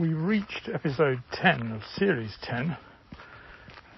we 0.00 0.14
reached 0.14 0.70
episode 0.72 1.22
10 1.30 1.72
of 1.72 1.82
series 1.98 2.34
10 2.44 2.74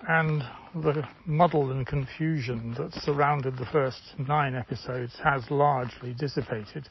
and 0.09 0.43
the 0.75 1.07
muddle 1.27 1.71
and 1.71 1.87
confusion 1.87 2.75
that 2.77 2.93
surrounded 3.05 3.57
the 3.57 3.67
first 3.67 4.01
nine 4.19 4.57
episodes 4.57 5.13
has 5.23 5.49
largely 5.49 6.13
dissipated 6.19 6.89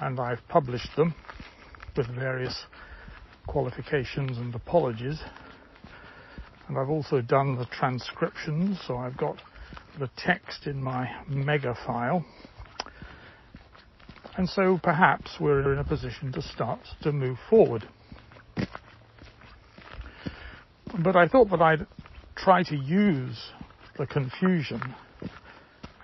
and 0.00 0.20
I've 0.20 0.38
published 0.46 0.94
them 0.94 1.16
with 1.96 2.06
various 2.14 2.66
qualifications 3.48 4.38
and 4.38 4.54
apologies 4.54 5.20
and 6.68 6.78
I've 6.78 6.90
also 6.90 7.22
done 7.22 7.56
the 7.56 7.66
transcriptions 7.66 8.78
so 8.86 8.98
I've 8.98 9.16
got 9.16 9.42
the 9.98 10.08
text 10.16 10.68
in 10.68 10.80
my 10.80 11.10
mega 11.26 11.76
file 11.84 12.24
and 14.36 14.48
so 14.48 14.78
perhaps 14.80 15.32
we're 15.40 15.72
in 15.72 15.80
a 15.80 15.84
position 15.84 16.30
to 16.32 16.40
start 16.40 16.78
to 17.02 17.10
move 17.10 17.38
forward. 17.50 17.88
But 20.98 21.16
I 21.16 21.26
thought 21.26 21.48
that 21.50 21.62
I'd 21.62 21.86
try 22.36 22.62
to 22.64 22.76
use 22.76 23.50
the 23.96 24.06
confusion 24.06 24.94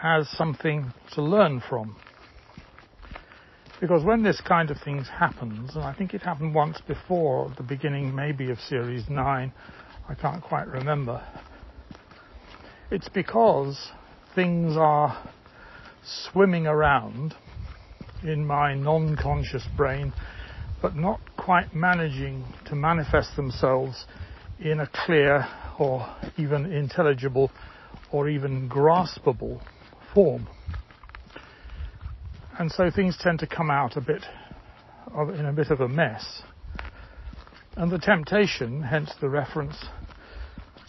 as 0.02 0.28
something 0.30 0.92
to 1.12 1.22
learn 1.22 1.62
from. 1.68 1.96
Because 3.80 4.02
when 4.02 4.22
this 4.22 4.40
kind 4.40 4.70
of 4.70 4.78
thing 4.80 5.04
happens, 5.04 5.76
and 5.76 5.84
I 5.84 5.92
think 5.92 6.14
it 6.14 6.22
happened 6.22 6.54
once 6.54 6.80
before, 6.86 7.50
at 7.50 7.56
the 7.56 7.62
beginning 7.62 8.14
maybe 8.14 8.50
of 8.50 8.58
Series 8.60 9.04
9, 9.08 9.52
I 10.08 10.14
can't 10.14 10.42
quite 10.42 10.66
remember, 10.66 11.22
it's 12.90 13.08
because 13.08 13.90
things 14.34 14.74
are 14.76 15.30
swimming 16.02 16.66
around 16.66 17.34
in 18.22 18.44
my 18.46 18.74
non-conscious 18.74 19.66
brain, 19.76 20.14
but 20.80 20.96
not 20.96 21.20
quite 21.36 21.74
managing 21.74 22.44
to 22.66 22.74
manifest 22.74 23.36
themselves 23.36 24.06
in 24.60 24.80
a 24.80 24.88
clear 24.92 25.46
or 25.78 26.06
even 26.36 26.72
intelligible 26.72 27.50
or 28.10 28.28
even 28.28 28.68
graspable 28.68 29.60
form. 30.14 30.48
And 32.58 32.70
so 32.72 32.90
things 32.90 33.16
tend 33.20 33.38
to 33.40 33.46
come 33.46 33.70
out 33.70 33.96
a 33.96 34.00
bit 34.00 34.24
of, 35.14 35.30
in 35.30 35.46
a 35.46 35.52
bit 35.52 35.70
of 35.70 35.80
a 35.80 35.88
mess. 35.88 36.42
And 37.76 37.92
the 37.92 37.98
temptation, 37.98 38.82
hence 38.82 39.12
the 39.20 39.28
reference 39.28 39.76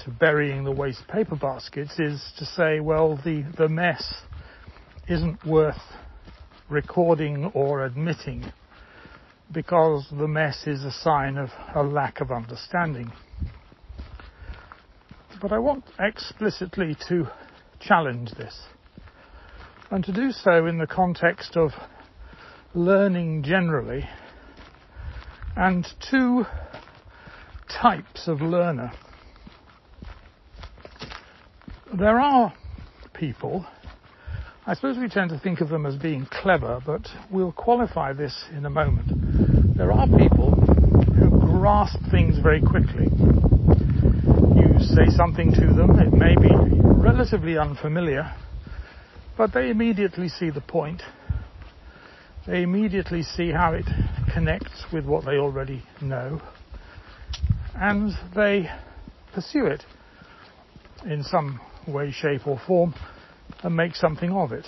to 0.04 0.10
burying 0.10 0.64
the 0.64 0.72
waste 0.72 1.08
paper 1.08 1.36
baskets, 1.36 2.00
is 2.00 2.24
to 2.40 2.46
say, 2.46 2.80
well, 2.80 3.18
the, 3.24 3.46
the 3.58 3.70
mess 3.70 4.16
isn't 5.08 5.46
worth 5.46 5.82
recording 6.70 7.46
or 7.54 7.86
admitting 7.86 8.52
because 9.52 10.08
the 10.12 10.28
mess 10.28 10.66
is 10.66 10.84
a 10.84 10.92
sign 10.92 11.38
of 11.38 11.50
a 11.76 11.84
lack 11.84 12.22
of 12.22 12.32
understanding 12.32 13.12
but 15.42 15.52
I 15.52 15.60
want 15.60 15.86
explicitly 16.00 16.98
to 17.08 17.28
challenge 17.80 18.32
this. 18.32 18.60
And 19.92 20.04
to 20.04 20.12
do 20.12 20.32
so 20.32 20.66
in 20.66 20.78
the 20.78 20.88
context 20.88 21.56
of 21.56 21.72
learning 22.74 23.44
generally 23.44 24.08
and 25.56 25.88
two 26.12 26.46
types 27.70 28.28
of 28.28 28.42
learner. 28.42 28.92
There 31.98 32.20
are 32.20 32.54
people, 33.14 33.66
I 34.68 34.76
suppose 34.76 34.98
we 34.98 35.10
tend 35.10 35.32
to 35.32 35.40
think 35.40 35.62
of 35.62 35.70
them 35.70 35.86
as 35.86 35.96
being 35.96 36.28
clever, 36.32 36.80
but 36.86 37.08
we'll 37.32 37.52
qualify 37.52 38.14
this 38.14 38.46
in 38.56 38.66
a 38.66 38.70
moment. 38.70 39.76
There 39.76 39.92
are 39.92 40.06
people 40.06 40.52
who 40.52 41.58
grasp 41.60 42.00
things 42.12 42.38
very 42.38 42.62
quickly 42.62 43.08
say 44.82 45.10
something 45.16 45.52
to 45.54 45.74
them. 45.74 46.00
It 46.00 46.14
may 46.14 46.36
be 46.36 46.50
relatively 47.04 47.58
unfamiliar, 47.58 48.34
but 49.38 49.54
they 49.54 49.70
immediately 49.70 50.30
see 50.30 50.50
the 50.50 50.62
point. 50.62 51.02
They 52.48 52.64
immediately 52.64 53.24
see 53.24 53.52
how 53.52 53.74
it 53.74 53.86
connects 54.34 54.86
with 54.92 55.06
what 55.06 55.26
they 55.26 55.38
already 55.38 55.84
know, 56.02 56.42
and 57.76 58.12
they 58.36 58.70
pursue 59.34 59.66
it 59.66 59.84
in 61.06 61.24
some 61.24 61.60
way, 61.88 62.12
shape, 62.12 62.48
or 62.48 62.60
form 62.66 62.94
and 63.64 63.76
make 63.76 63.96
something 63.96 64.32
of 64.32 64.52
it. 64.52 64.66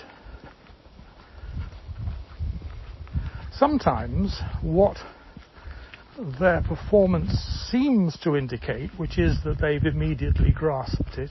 Sometimes 3.52 4.40
what 4.60 4.96
their 6.38 6.60
performance 6.62 7.32
seems 7.70 8.16
to 8.18 8.36
indicate, 8.36 8.90
which 8.96 9.18
is 9.18 9.38
that 9.44 9.60
they've 9.60 9.84
immediately 9.84 10.52
grasped 10.52 11.18
it, 11.18 11.30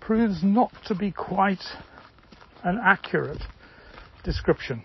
proves 0.00 0.42
not 0.42 0.72
to 0.86 0.94
be 0.94 1.10
quite 1.10 1.62
an 2.62 2.78
accurate 2.84 3.42
description. 4.24 4.82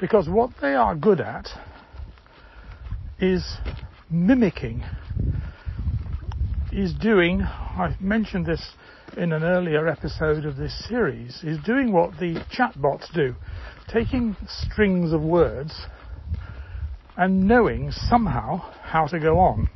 Because 0.00 0.28
what 0.28 0.50
they 0.60 0.74
are 0.74 0.94
good 0.94 1.20
at 1.20 1.48
is 3.20 3.58
mimicking, 4.10 4.84
is 6.72 6.92
doing, 6.92 7.42
I 7.42 7.96
mentioned 8.00 8.46
this 8.46 8.72
in 9.16 9.32
an 9.32 9.42
earlier 9.42 9.88
episode 9.88 10.44
of 10.44 10.56
this 10.56 10.86
series, 10.88 11.42
is 11.42 11.58
doing 11.64 11.92
what 11.92 12.18
the 12.18 12.44
chatbots 12.52 13.12
do, 13.14 13.34
taking 13.88 14.36
strings 14.46 15.12
of 15.12 15.22
words 15.22 15.86
and 17.16 17.46
knowing 17.48 17.90
somehow 17.90 18.58
how 18.82 19.06
to 19.06 19.18
go 19.18 19.38
on. 19.38 19.68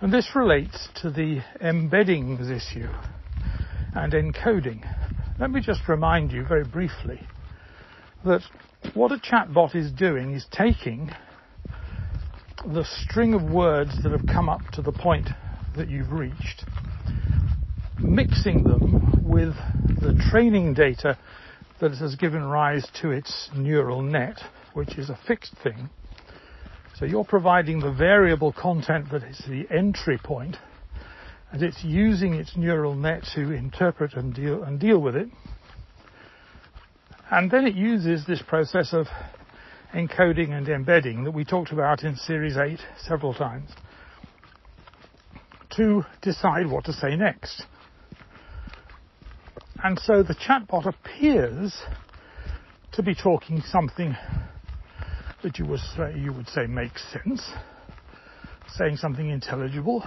And 0.00 0.12
this 0.12 0.30
relates 0.34 0.88
to 1.02 1.10
the 1.10 1.40
embeddings 1.60 2.50
issue 2.50 2.88
and 3.94 4.12
encoding. 4.12 4.84
Let 5.38 5.50
me 5.50 5.60
just 5.60 5.88
remind 5.88 6.32
you 6.32 6.44
very 6.44 6.64
briefly 6.64 7.20
that 8.24 8.42
what 8.94 9.12
a 9.12 9.16
chatbot 9.16 9.76
is 9.76 9.92
doing 9.92 10.34
is 10.34 10.44
taking 10.50 11.10
the 12.66 12.84
string 12.84 13.34
of 13.34 13.42
words 13.42 14.02
that 14.02 14.12
have 14.12 14.26
come 14.26 14.48
up 14.48 14.60
to 14.72 14.82
the 14.82 14.92
point 14.92 15.28
that 15.76 15.88
you've 15.88 16.12
reached, 16.12 16.64
mixing 17.98 18.64
them 18.64 19.24
with 19.24 19.54
the 20.00 20.20
training 20.30 20.74
data 20.74 21.16
that 21.80 21.92
has 21.92 22.14
given 22.16 22.42
rise 22.42 22.86
to 23.00 23.10
its 23.10 23.50
neural 23.54 24.02
net, 24.02 24.40
which 24.74 24.98
is 24.98 25.10
a 25.10 25.18
fixed 25.26 25.54
thing. 25.62 25.90
So 26.98 27.04
you're 27.04 27.24
providing 27.24 27.80
the 27.80 27.92
variable 27.92 28.52
content 28.52 29.10
that 29.10 29.22
is 29.24 29.42
the 29.48 29.66
entry 29.74 30.18
point, 30.22 30.56
and 31.50 31.62
it's 31.62 31.82
using 31.82 32.34
its 32.34 32.56
neural 32.56 32.94
net 32.94 33.24
to 33.34 33.52
interpret 33.52 34.14
and 34.14 34.34
deal, 34.34 34.62
and 34.62 34.78
deal 34.78 34.98
with 34.98 35.16
it. 35.16 35.28
And 37.30 37.50
then 37.50 37.66
it 37.66 37.74
uses 37.74 38.26
this 38.26 38.42
process 38.42 38.92
of 38.92 39.06
encoding 39.94 40.50
and 40.50 40.68
embedding 40.68 41.24
that 41.24 41.30
we 41.32 41.44
talked 41.44 41.72
about 41.72 42.02
in 42.02 42.16
Series 42.16 42.56
8 42.56 42.78
several 43.06 43.34
times 43.34 43.70
to 45.76 46.04
decide 46.20 46.66
what 46.70 46.84
to 46.84 46.92
say 46.92 47.16
next. 47.16 47.64
And 49.82 49.98
so 49.98 50.22
the 50.22 50.34
chatbot 50.34 50.86
appears 50.86 51.82
to 52.92 53.02
be 53.02 53.14
talking 53.14 53.62
something 53.62 54.16
that 55.42 55.58
you 55.58 55.66
would 55.66 55.80
say, 55.80 56.16
you 56.16 56.32
would 56.32 56.48
say 56.48 56.66
makes 56.66 57.02
sense, 57.12 57.42
saying 58.76 58.96
something 58.96 59.28
intelligible. 59.28 60.04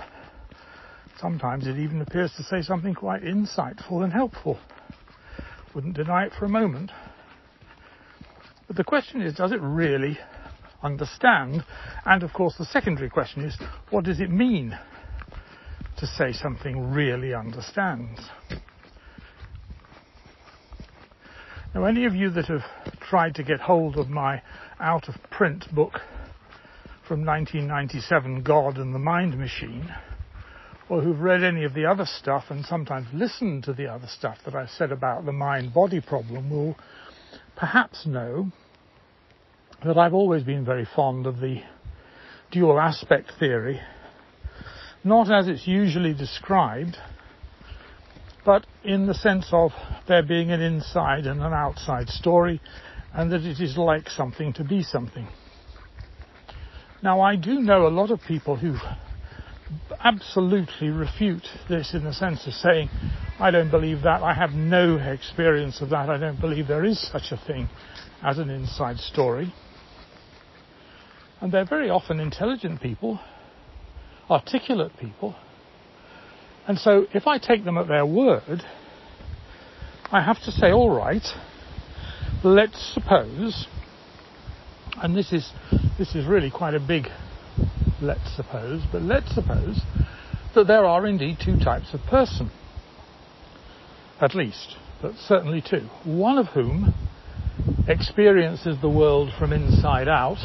Sometimes 1.19 1.67
it 1.67 1.77
even 1.77 2.01
appears 2.01 2.31
to 2.37 2.43
say 2.43 2.61
something 2.61 2.93
quite 2.93 3.23
insightful 3.23 4.03
and 4.03 4.11
helpful. 4.11 4.59
Wouldn't 5.73 5.95
deny 5.95 6.25
it 6.25 6.33
for 6.37 6.45
a 6.45 6.49
moment. 6.49 6.91
But 8.67 8.77
the 8.77 8.83
question 8.83 9.21
is, 9.21 9.35
does 9.35 9.51
it 9.51 9.59
really 9.61 10.17
understand? 10.81 11.63
And 12.05 12.23
of 12.23 12.33
course, 12.33 12.55
the 12.57 12.65
secondary 12.65 13.09
question 13.09 13.43
is, 13.43 13.57
what 13.89 14.05
does 14.05 14.19
it 14.19 14.29
mean 14.29 14.77
to 15.97 16.07
say 16.07 16.31
something 16.31 16.91
really 16.91 17.33
understands? 17.33 18.21
Now, 21.73 21.83
any 21.83 22.05
of 22.05 22.15
you 22.15 22.29
that 22.31 22.45
have 22.45 22.63
tried 23.01 23.35
to 23.35 23.43
get 23.43 23.59
hold 23.59 23.97
of 23.97 24.07
my 24.07 24.41
out 24.79 25.07
of 25.07 25.15
print 25.31 25.73
book 25.73 26.01
from 27.07 27.25
1997, 27.25 28.43
God 28.43 28.77
and 28.77 28.93
the 28.93 28.99
Mind 28.99 29.37
Machine, 29.37 29.93
or 30.89 31.01
who've 31.01 31.19
read 31.19 31.43
any 31.43 31.63
of 31.63 31.73
the 31.73 31.85
other 31.85 32.05
stuff 32.05 32.45
and 32.49 32.65
sometimes 32.65 33.07
listened 33.13 33.63
to 33.63 33.73
the 33.73 33.87
other 33.87 34.07
stuff 34.07 34.37
that 34.45 34.55
I've 34.55 34.69
said 34.69 34.91
about 34.91 35.25
the 35.25 35.31
mind 35.31 35.73
body 35.73 36.01
problem, 36.01 36.49
will 36.49 36.75
perhaps 37.55 38.05
know 38.05 38.51
that 39.83 39.97
I've 39.97 40.13
always 40.13 40.43
been 40.43 40.65
very 40.65 40.87
fond 40.95 41.25
of 41.25 41.39
the 41.39 41.61
dual 42.51 42.79
aspect 42.79 43.31
theory, 43.39 43.81
not 45.03 45.31
as 45.31 45.47
it's 45.47 45.67
usually 45.67 46.13
described 46.13 46.97
but 48.45 48.65
in 48.83 49.07
the 49.07 49.13
sense 49.13 49.47
of 49.51 49.71
there 50.07 50.23
being 50.23 50.51
an 50.51 50.61
inside 50.61 51.25
and 51.25 51.41
an 51.41 51.51
outside 51.51 52.07
story, 52.07 52.61
and 53.15 53.31
that 53.31 53.41
it 53.41 53.61
is 53.61 53.77
like 53.77 54.09
something 54.09 54.53
to 54.53 54.63
be 54.63 54.83
something. 54.83 55.27
Now, 57.01 57.21
I 57.21 57.35
do 57.35 57.59
know 57.59 57.87
a 57.87 57.89
lot 57.89 58.11
of 58.11 58.19
people 58.27 58.57
who 58.57 58.75
absolutely 60.03 60.89
refute 60.89 61.47
this 61.69 61.93
in 61.93 62.03
the 62.03 62.13
sense 62.13 62.45
of 62.45 62.53
saying, 62.53 62.89
I 63.39 63.51
don't 63.51 63.71
believe 63.71 64.03
that, 64.03 64.21
I 64.21 64.33
have 64.33 64.51
no 64.51 64.97
experience 64.97 65.81
of 65.81 65.89
that, 65.89 66.09
I 66.09 66.17
don't 66.17 66.39
believe 66.39 66.67
there 66.67 66.85
is 66.85 66.99
such 67.11 67.31
a 67.31 67.37
thing 67.37 67.69
as 68.21 68.37
an 68.37 68.49
inside 68.49 68.97
story. 68.97 69.53
And 71.41 71.51
they're 71.51 71.65
very 71.65 71.89
often 71.89 72.19
intelligent 72.19 72.81
people, 72.81 73.19
articulate 74.29 74.91
people. 74.99 75.35
And 76.67 76.77
so 76.77 77.05
if 77.13 77.27
I 77.27 77.37
take 77.37 77.63
them 77.63 77.77
at 77.77 77.87
their 77.87 78.05
word, 78.05 78.63
I 80.11 80.21
have 80.21 80.41
to 80.43 80.51
say, 80.51 80.71
all 80.71 80.89
right, 80.89 81.25
let's 82.45 82.93
suppose, 82.93 83.67
and 85.01 85.15
this 85.15 85.33
is, 85.33 85.51
this 85.97 86.15
is 86.15 86.25
really 86.25 86.51
quite 86.51 86.73
a 86.73 86.79
big 86.79 87.07
let's 88.01 88.35
suppose, 88.35 88.83
but 88.91 89.01
let's 89.01 89.33
suppose 89.33 89.81
that 90.53 90.67
there 90.67 90.85
are 90.85 91.05
indeed 91.07 91.37
two 91.43 91.57
types 91.57 91.93
of 91.93 92.01
person. 92.01 92.51
At 94.21 94.35
least, 94.35 94.75
but 95.01 95.15
certainly 95.15 95.61
two. 95.61 95.89
One 96.03 96.37
of 96.37 96.47
whom 96.47 96.93
experiences 97.87 98.77
the 98.81 98.89
world 98.89 99.31
from 99.37 99.51
inside 99.51 100.07
out 100.07 100.37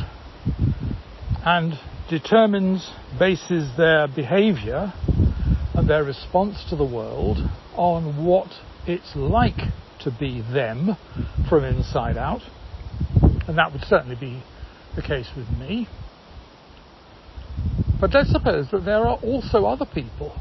and 1.45 1.75
determines, 2.09 2.91
bases 3.19 3.77
their 3.77 4.09
behavior 4.09 4.93
and 5.75 5.89
their 5.89 6.03
response 6.03 6.65
to 6.71 6.77
the 6.77 6.85
world 6.85 7.39
on 7.77 8.25
what 8.25 8.49
it's 8.87 9.15
like 9.15 9.61
to 10.05 10.11
be 10.11 10.43
them 10.53 10.97
from 11.49 11.65
inside 11.65 12.17
out. 12.17 12.43
And 13.47 13.59
that 13.59 13.73
would 13.73 13.85
certainly 13.85 14.17
be 14.17 14.43
the 14.97 15.03
case 15.03 15.29
with 15.37 15.49
me. 15.59 15.89
But 18.01 18.15
let's 18.15 18.31
suppose 18.31 18.71
that 18.71 18.85
there 18.85 19.07
are 19.07 19.17
also 19.17 19.67
other 19.67 19.85
people 19.85 20.41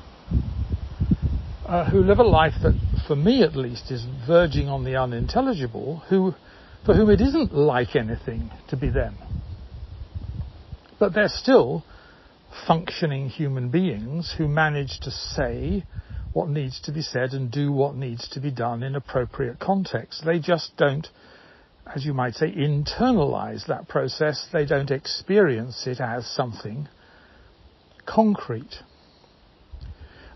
uh, 1.67 1.89
who 1.89 2.03
live 2.03 2.19
a 2.19 2.23
life 2.23 2.53
that, 2.63 2.73
for 3.07 3.15
me 3.15 3.44
at 3.44 3.56
least, 3.56 3.91
is 3.91 4.06
verging 4.25 4.67
on 4.67 4.83
the 4.83 4.95
unintelligible, 4.95 6.03
who, 6.09 6.33
for 6.85 6.95
whom 6.95 7.09
it 7.09 7.21
isn't 7.21 7.53
like 7.53 7.95
anything 7.95 8.50
to 8.69 8.77
be 8.77 8.89
them. 8.89 9.17
But 11.00 11.13
they're 11.13 11.27
still 11.27 11.83
functioning 12.65 13.29
human 13.29 13.69
beings 13.69 14.33
who 14.38 14.47
manage 14.47 15.00
to 15.01 15.11
say 15.11 15.83
what 16.39 16.47
needs 16.47 16.80
to 16.80 16.94
be 16.94 17.01
said 17.01 17.33
and 17.33 17.51
do 17.51 17.69
what 17.69 17.95
needs 17.97 18.30
to 18.30 18.39
be 18.39 18.50
done 18.50 18.81
in 18.81 18.95
appropriate 18.95 19.59
context. 19.59 20.24
They 20.25 20.39
just 20.39 20.71
don't, 20.77 21.06
as 21.86 22.06
you 22.06 22.13
might 22.13 22.33
say, 22.36 22.50
internalize 22.50 23.68
that 23.68 23.89
process. 23.89 24.47
They 24.53 24.65
don't 24.65 24.89
experience 24.89 25.86
it 25.86 26.00
as 26.00 26.25
something 26.25 26.88
concrete. 28.06 28.74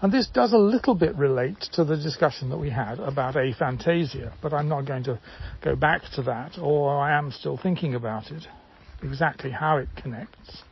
And 0.01 0.11
this 0.11 0.27
does 0.27 0.51
a 0.51 0.57
little 0.57 0.93
bit 0.93 1.15
relate 1.15 1.61
to 1.75 1.85
the 1.85 1.95
discussion 1.95 2.49
that 2.49 2.57
we 2.57 2.69
had 2.69 2.99
about 2.99 3.35
aphantasia, 3.35 4.33
but 4.41 4.53
I'm 4.53 4.67
not 4.67 4.85
going 4.85 5.05
to 5.05 5.21
go 5.63 5.77
back 5.77 6.01
to 6.15 6.23
that, 6.23 6.57
or 6.59 6.99
I 6.99 7.17
am 7.17 7.31
still 7.31 7.55
thinking 7.55 7.95
about 7.95 8.29
it, 8.29 8.45
exactly 9.01 9.51
how 9.51 9.77
it 9.77 9.87
connects. 9.95 10.63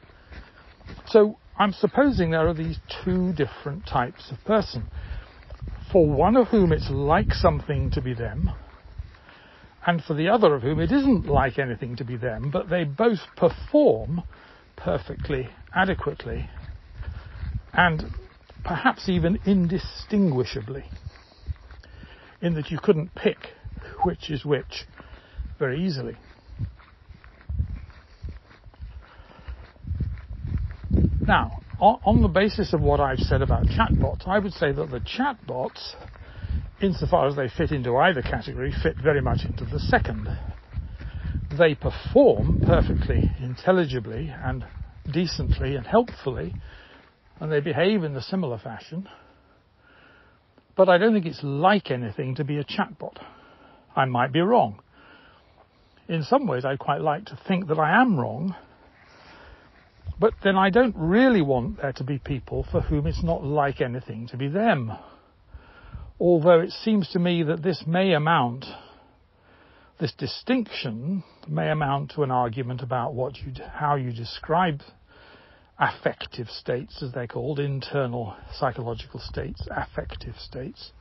So 1.07 1.37
I'm 1.57 1.71
supposing 1.71 2.31
there 2.31 2.49
are 2.49 2.53
these 2.53 2.79
two 3.05 3.31
different 3.31 3.87
types 3.87 4.29
of 4.29 4.43
person. 4.43 4.89
For 5.91 6.07
one 6.07 6.37
of 6.37 6.47
whom 6.47 6.71
it's 6.71 6.89
like 6.89 7.33
something 7.33 7.91
to 7.91 8.01
be 8.01 8.13
them, 8.13 8.51
and 9.85 10.01
for 10.01 10.13
the 10.13 10.29
other 10.29 10.55
of 10.55 10.61
whom 10.61 10.79
it 10.79 10.91
isn't 10.91 11.27
like 11.27 11.59
anything 11.59 11.97
to 11.97 12.05
be 12.05 12.15
them, 12.15 12.49
but 12.49 12.69
they 12.69 12.85
both 12.85 13.19
perform 13.35 14.23
perfectly 14.77 15.49
adequately 15.75 16.49
and 17.73 18.05
perhaps 18.63 19.09
even 19.09 19.37
indistinguishably, 19.45 20.85
in 22.41 22.53
that 22.53 22.71
you 22.71 22.79
couldn't 22.79 23.13
pick 23.15 23.49
which 24.03 24.29
is 24.29 24.45
which 24.45 24.85
very 25.59 25.85
easily. 25.85 26.15
Now, 31.27 31.60
on 31.81 32.21
the 32.21 32.27
basis 32.27 32.73
of 32.73 32.81
what 32.81 32.99
I've 32.99 33.19
said 33.19 33.41
about 33.41 33.65
chatbots, 33.65 34.27
I 34.27 34.39
would 34.39 34.53
say 34.53 34.71
that 34.71 34.91
the 34.91 34.99
chatbots, 34.99 35.95
insofar 36.81 37.27
as 37.27 37.35
they 37.35 37.49
fit 37.49 37.71
into 37.71 37.97
either 37.97 38.21
category, 38.21 38.73
fit 38.83 38.95
very 39.03 39.21
much 39.21 39.45
into 39.45 39.65
the 39.65 39.79
second. 39.79 40.27
They 41.57 41.75
perform 41.75 42.61
perfectly 42.65 43.29
intelligibly 43.39 44.33
and 44.33 44.65
decently 45.11 45.75
and 45.75 45.85
helpfully 45.85 46.53
and 47.41 47.51
they 47.51 47.59
behave 47.59 48.03
in 48.03 48.15
a 48.15 48.21
similar 48.21 48.59
fashion. 48.59 49.09
But 50.77 50.89
I 50.89 50.99
don't 50.99 51.11
think 51.11 51.25
it's 51.25 51.43
like 51.43 51.89
anything 51.89 52.35
to 52.35 52.43
be 52.43 52.59
a 52.59 52.63
chatbot. 52.63 53.17
I 53.95 54.05
might 54.05 54.31
be 54.31 54.41
wrong. 54.41 54.79
In 56.07 56.21
some 56.23 56.45
ways, 56.45 56.63
I'd 56.63 56.79
quite 56.79 57.01
like 57.01 57.25
to 57.25 57.39
think 57.47 57.67
that 57.67 57.79
I 57.79 57.99
am 57.99 58.19
wrong, 58.19 58.55
but 60.21 60.35
then 60.43 60.55
I 60.55 60.69
don't 60.69 60.95
really 60.95 61.41
want 61.41 61.81
there 61.81 61.93
to 61.93 62.03
be 62.03 62.19
people 62.19 62.63
for 62.71 62.79
whom 62.79 63.07
it's 63.07 63.23
not 63.23 63.43
like 63.43 63.81
anything 63.81 64.27
to 64.27 64.37
be 64.37 64.47
them. 64.47 64.91
Although 66.19 66.59
it 66.59 66.69
seems 66.69 67.09
to 67.09 67.19
me 67.19 67.41
that 67.41 67.63
this 67.63 67.85
may 67.87 68.13
amount, 68.13 68.65
this 69.99 70.13
distinction 70.13 71.23
may 71.47 71.71
amount 71.71 72.11
to 72.11 72.21
an 72.21 72.29
argument 72.29 72.83
about 72.83 73.15
what 73.15 73.35
you, 73.39 73.51
how 73.73 73.95
you 73.95 74.13
describe 74.13 74.83
affective 75.79 76.49
states, 76.49 77.01
as 77.01 77.11
they're 77.13 77.25
called, 77.25 77.59
internal 77.59 78.35
psychological 78.53 79.19
states, 79.19 79.67
affective 79.75 80.35
states. 80.37 80.91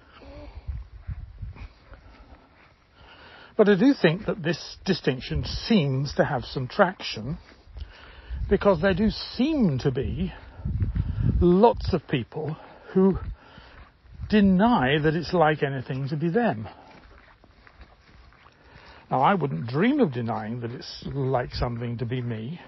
But 3.54 3.68
I 3.68 3.74
do 3.74 3.92
think 3.92 4.24
that 4.24 4.42
this 4.42 4.78
distinction 4.86 5.44
seems 5.44 6.14
to 6.14 6.24
have 6.24 6.44
some 6.46 6.66
traction 6.66 7.36
because 8.50 8.82
there 8.82 8.94
do 8.94 9.08
seem 9.10 9.78
to 9.78 9.92
be 9.92 10.32
lots 11.40 11.94
of 11.94 12.06
people 12.08 12.56
who 12.92 13.16
deny 14.28 14.98
that 14.98 15.14
it's 15.14 15.32
like 15.32 15.62
anything 15.62 16.08
to 16.08 16.16
be 16.16 16.28
them. 16.28 16.68
Now, 19.10 19.22
I 19.22 19.34
wouldn't 19.34 19.68
dream 19.68 20.00
of 20.00 20.12
denying 20.12 20.60
that 20.60 20.72
it's 20.72 21.04
like 21.06 21.54
something 21.54 21.98
to 21.98 22.04
be 22.04 22.20
me. 22.20 22.60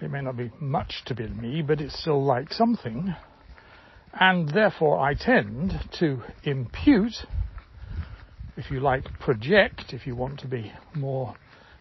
It 0.00 0.10
may 0.10 0.22
not 0.22 0.36
be 0.36 0.50
much 0.60 1.02
to 1.06 1.14
be 1.14 1.26
me, 1.26 1.62
but 1.62 1.80
it's 1.80 2.00
still 2.00 2.24
like 2.24 2.52
something. 2.52 3.14
And 4.12 4.48
therefore 4.48 5.00
I 5.00 5.14
tend 5.14 5.72
to 5.98 6.22
impute, 6.44 7.14
if 8.56 8.70
you 8.70 8.80
like, 8.80 9.04
project, 9.18 9.92
if 9.92 10.06
you 10.06 10.14
want 10.14 10.40
to 10.40 10.46
be 10.46 10.72
more 10.94 11.34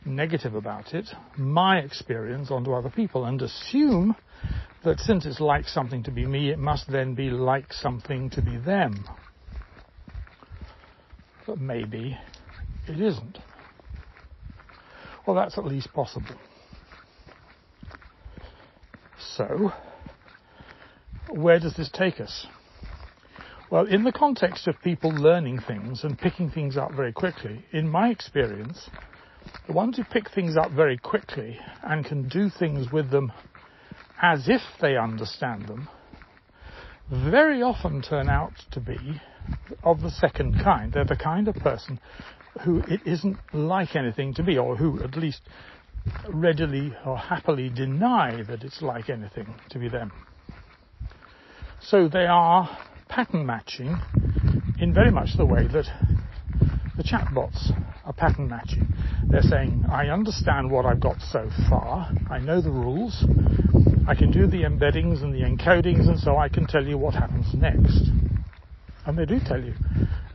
negative 0.07 0.55
about 0.55 0.93
it, 0.93 1.07
my 1.35 1.79
experience 1.79 2.49
onto 2.49 2.73
other 2.73 2.89
people 2.89 3.25
and 3.25 3.41
assume 3.41 4.15
that 4.83 4.99
since 4.99 5.25
it's 5.25 5.39
like 5.39 5.67
something 5.67 6.03
to 6.03 6.11
be 6.11 6.25
me, 6.25 6.49
it 6.49 6.59
must 6.59 6.89
then 6.89 7.13
be 7.13 7.29
like 7.29 7.73
something 7.73 8.29
to 8.31 8.41
be 8.41 8.57
them. 8.57 9.05
But 11.45 11.59
maybe 11.59 12.17
it 12.87 12.99
isn't. 12.99 13.37
Well, 15.25 15.35
that's 15.35 15.57
at 15.57 15.65
least 15.65 15.91
possible. 15.93 16.39
So, 19.35 19.73
where 21.27 21.59
does 21.59 21.75
this 21.75 21.89
take 21.91 22.21
us? 22.21 22.47
Well, 23.69 23.85
in 23.85 24.03
the 24.03 24.13
context 24.13 24.67
of 24.67 24.81
people 24.81 25.13
learning 25.13 25.61
things 25.67 26.03
and 26.03 26.17
picking 26.17 26.49
things 26.49 26.77
up 26.77 26.93
very 26.93 27.11
quickly, 27.11 27.65
in 27.73 27.89
my 27.89 28.09
experience, 28.09 28.89
the 29.65 29.73
ones 29.73 29.97
who 29.97 30.03
pick 30.03 30.29
things 30.31 30.55
up 30.57 30.71
very 30.71 30.97
quickly 30.97 31.59
and 31.83 32.05
can 32.05 32.27
do 32.27 32.49
things 32.49 32.91
with 32.91 33.09
them 33.09 33.31
as 34.21 34.47
if 34.47 34.61
they 34.81 34.97
understand 34.97 35.67
them 35.67 35.89
very 37.09 37.61
often 37.61 38.01
turn 38.01 38.27
out 38.29 38.53
to 38.71 38.79
be 38.79 39.21
of 39.83 40.01
the 40.01 40.09
second 40.09 40.57
kind. 40.57 40.91
They're 40.91 41.05
the 41.05 41.15
kind 41.15 41.47
of 41.47 41.55
person 41.55 41.99
who 42.63 42.79
it 42.87 43.01
isn't 43.05 43.39
like 43.53 43.95
anything 43.95 44.33
to 44.35 44.43
be, 44.43 44.57
or 44.57 44.75
who 44.75 45.01
at 45.03 45.15
least 45.15 45.41
readily 46.29 46.95
or 47.05 47.17
happily 47.17 47.69
deny 47.69 48.43
that 48.43 48.63
it's 48.63 48.81
like 48.81 49.09
anything 49.09 49.55
to 49.69 49.79
be 49.79 49.87
them. 49.87 50.11
So 51.79 52.09
they 52.09 52.25
are 52.25 52.77
pattern 53.07 53.45
matching 53.45 54.01
in 54.79 54.93
very 54.93 55.11
much 55.11 55.37
the 55.37 55.45
way 55.45 55.67
that 55.67 55.85
the 56.97 57.03
chatbots 57.03 57.71
are 58.03 58.13
pattern 58.13 58.49
matching. 58.49 58.87
They're 59.29 59.41
saying, 59.41 59.85
I 59.89 60.07
understand 60.07 60.71
what 60.71 60.85
I've 60.85 61.01
got 61.01 61.19
so 61.31 61.49
far, 61.69 62.11
I 62.29 62.39
know 62.39 62.61
the 62.61 62.69
rules, 62.69 63.23
I 64.07 64.15
can 64.15 64.31
do 64.31 64.47
the 64.47 64.63
embeddings 64.63 65.21
and 65.23 65.33
the 65.33 65.41
encodings, 65.41 66.07
and 66.07 66.19
so 66.19 66.37
I 66.37 66.49
can 66.49 66.65
tell 66.65 66.85
you 66.85 66.97
what 66.97 67.13
happens 67.13 67.53
next. 67.55 68.09
And 69.05 69.17
they 69.17 69.25
do 69.25 69.39
tell 69.45 69.61
you. 69.61 69.73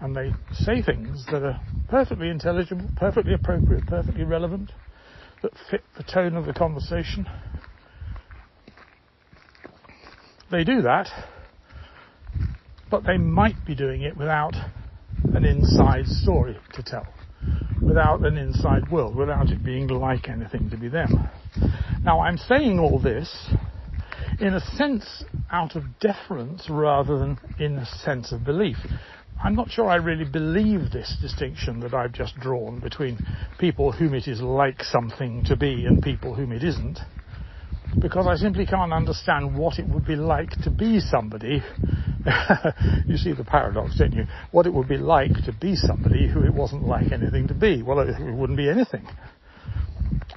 And 0.00 0.14
they 0.14 0.32
say 0.52 0.82
things 0.82 1.24
that 1.30 1.42
are 1.42 1.60
perfectly 1.88 2.28
intelligible, 2.28 2.88
perfectly 2.96 3.34
appropriate, 3.34 3.86
perfectly 3.86 4.24
relevant, 4.24 4.72
that 5.42 5.52
fit 5.70 5.82
the 5.96 6.02
tone 6.02 6.36
of 6.36 6.46
the 6.46 6.52
conversation. 6.52 7.26
they 10.52 10.64
do 10.64 10.82
that, 10.82 11.08
but 12.90 13.04
they 13.04 13.16
might 13.16 13.64
be 13.66 13.74
doing 13.74 14.02
it 14.02 14.16
without 14.16 14.54
an 15.34 15.44
inside 15.44 16.06
story 16.06 16.56
to 16.74 16.82
tell, 16.82 17.06
without 17.92 18.24
an 18.24 18.38
inside 18.38 18.90
world, 18.90 19.14
without 19.14 19.50
it 19.50 19.62
being 19.62 19.86
like 19.86 20.26
anything 20.26 20.70
to 20.70 20.78
be 20.78 20.88
them. 20.88 21.10
Now, 22.02 22.20
I'm 22.20 22.38
saying 22.38 22.78
all 22.78 22.98
this 22.98 23.30
in 24.40 24.54
a 24.54 24.60
sense 24.60 25.24
out 25.50 25.76
of 25.76 25.98
deference 26.00 26.70
rather 26.70 27.18
than 27.18 27.38
in 27.58 27.76
a 27.76 27.84
sense 27.84 28.32
of 28.32 28.46
belief. 28.46 28.78
I'm 29.44 29.54
not 29.54 29.70
sure 29.70 29.90
I 29.90 29.96
really 29.96 30.24
believe 30.24 30.90
this 30.90 31.18
distinction 31.20 31.80
that 31.80 31.92
I've 31.92 32.14
just 32.14 32.34
drawn 32.40 32.80
between 32.80 33.18
people 33.58 33.92
whom 33.92 34.14
it 34.14 34.26
is 34.26 34.40
like 34.40 34.82
something 34.82 35.44
to 35.44 35.54
be 35.54 35.84
and 35.84 36.00
people 36.00 36.34
whom 36.34 36.50
it 36.52 36.64
isn't, 36.64 36.98
because 38.00 38.26
I 38.26 38.36
simply 38.36 38.66
can't 38.66 38.92
understand 38.92 39.56
what 39.56 39.78
it 39.78 39.88
would 39.88 40.06
be 40.06 40.16
like 40.16 40.50
to 40.62 40.70
be 40.70 41.00
somebody. 41.00 41.62
you 43.06 43.16
see 43.16 43.32
the 43.32 43.44
paradox, 43.46 43.98
don't 43.98 44.12
you? 44.12 44.24
What 44.50 44.66
it 44.66 44.72
would 44.72 44.88
be 44.88 44.96
like 44.96 45.32
to 45.44 45.52
be 45.52 45.76
somebody 45.76 46.28
who 46.28 46.44
it 46.44 46.54
wasn't 46.54 46.86
like 46.86 47.12
anything 47.12 47.48
to 47.48 47.54
be. 47.54 47.82
Well, 47.82 48.00
it 48.00 48.14
wouldn't 48.18 48.56
be 48.56 48.68
anything. 48.68 49.06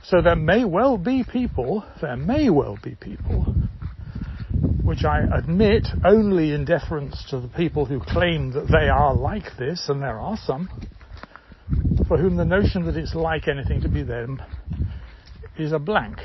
So 0.03 0.21
there 0.21 0.35
may 0.35 0.65
well 0.65 0.97
be 0.97 1.23
people, 1.23 1.83
there 2.01 2.17
may 2.17 2.49
well 2.49 2.77
be 2.83 2.95
people 2.95 3.55
which 4.85 5.03
I 5.03 5.21
admit 5.35 5.87
only 6.05 6.53
in 6.53 6.63
deference 6.63 7.25
to 7.31 7.39
the 7.39 7.47
people 7.47 7.85
who 7.85 7.99
claim 7.99 8.51
that 8.51 8.67
they 8.67 8.87
are 8.87 9.15
like 9.15 9.57
this, 9.57 9.85
and 9.89 9.99
there 10.01 10.19
are 10.19 10.37
some, 10.37 10.69
for 12.07 12.17
whom 12.17 12.37
the 12.37 12.45
notion 12.45 12.85
that 12.85 12.95
it's 12.95 13.15
like 13.15 13.47
anything 13.47 13.81
to 13.81 13.89
be 13.89 14.03
them 14.03 14.39
is 15.57 15.71
a 15.71 15.79
blank. 15.79 16.19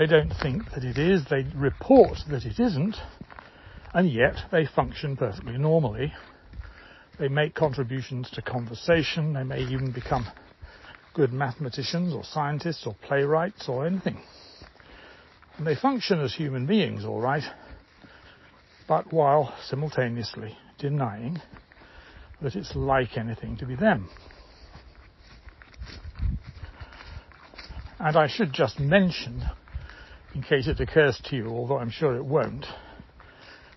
They 0.00 0.06
don't 0.06 0.32
think 0.40 0.70
that 0.72 0.82
it 0.82 0.96
is, 0.96 1.26
they 1.28 1.44
report 1.54 2.16
that 2.30 2.46
it 2.46 2.58
isn't, 2.58 2.96
and 3.92 4.10
yet 4.10 4.34
they 4.50 4.64
function 4.64 5.14
perfectly 5.14 5.58
normally. 5.58 6.14
They 7.18 7.28
make 7.28 7.54
contributions 7.54 8.30
to 8.30 8.40
conversation, 8.40 9.34
they 9.34 9.42
may 9.42 9.62
even 9.62 9.92
become 9.92 10.26
good 11.12 11.34
mathematicians 11.34 12.14
or 12.14 12.24
scientists 12.24 12.86
or 12.86 12.96
playwrights 13.02 13.68
or 13.68 13.86
anything. 13.86 14.18
And 15.58 15.66
they 15.66 15.74
function 15.74 16.18
as 16.22 16.32
human 16.32 16.64
beings, 16.64 17.04
all 17.04 17.20
right, 17.20 17.44
but 18.88 19.12
while 19.12 19.54
simultaneously 19.66 20.56
denying 20.78 21.42
that 22.40 22.56
it's 22.56 22.74
like 22.74 23.18
anything 23.18 23.58
to 23.58 23.66
be 23.66 23.76
them. 23.76 24.08
And 27.98 28.16
I 28.16 28.28
should 28.28 28.54
just 28.54 28.80
mention, 28.80 29.44
in 30.34 30.42
case 30.42 30.68
it 30.68 30.80
occurs 30.80 31.20
to 31.24 31.36
you, 31.36 31.48
although 31.48 31.78
I'm 31.78 31.90
sure 31.90 32.16
it 32.16 32.24
won't, 32.24 32.66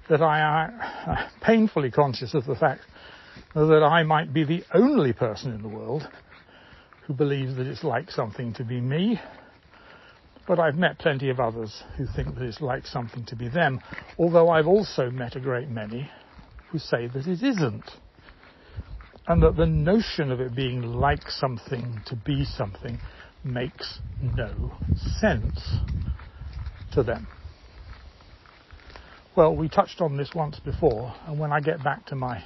that 0.09 0.21
I 0.21 0.65
am 0.65 1.29
painfully 1.41 1.91
conscious 1.91 2.33
of 2.33 2.45
the 2.45 2.55
fact 2.55 2.81
that 3.55 3.83
I 3.83 4.03
might 4.03 4.33
be 4.33 4.43
the 4.43 4.63
only 4.73 5.13
person 5.13 5.53
in 5.53 5.61
the 5.61 5.67
world 5.69 6.07
who 7.07 7.13
believes 7.13 7.55
that 7.55 7.67
it's 7.67 7.83
like 7.83 8.11
something 8.11 8.53
to 8.53 8.63
be 8.63 8.79
me, 8.79 9.19
but 10.47 10.59
I've 10.59 10.75
met 10.75 10.99
plenty 10.99 11.29
of 11.29 11.39
others 11.39 11.83
who 11.97 12.05
think 12.15 12.35
that 12.35 12.43
it's 12.43 12.61
like 12.61 12.85
something 12.85 13.25
to 13.25 13.35
be 13.35 13.47
them, 13.47 13.81
although 14.17 14.49
I've 14.49 14.67
also 14.67 15.09
met 15.09 15.35
a 15.35 15.39
great 15.39 15.69
many 15.69 16.09
who 16.71 16.79
say 16.79 17.07
that 17.07 17.27
it 17.27 17.41
isn't. 17.41 17.89
And 19.25 19.41
that 19.41 19.55
the 19.55 19.65
notion 19.65 20.31
of 20.31 20.41
it 20.41 20.53
being 20.53 20.81
like 20.81 21.29
something 21.29 22.01
to 22.07 22.15
be 22.15 22.43
something 22.43 22.99
makes 23.43 23.99
no 24.21 24.73
sense 25.19 25.77
to 26.93 27.03
them. 27.03 27.27
Well, 29.35 29.55
we 29.55 29.67
touched 29.67 29.99
on 29.99 30.15
this 30.15 30.31
once 30.35 30.59
before, 30.59 31.13
and 31.27 31.39
when 31.39 31.51
I 31.51 31.59
get 31.59 31.83
back 31.83 32.05
to 32.07 32.15
my 32.15 32.43